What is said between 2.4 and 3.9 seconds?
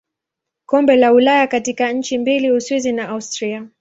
Uswisi na Austria.